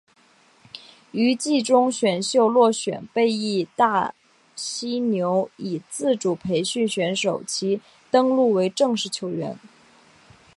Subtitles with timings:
[1.11, 4.15] 于季中选秀落选被被义大
[4.55, 9.55] 犀牛以自主培训选手其登录为正式球员。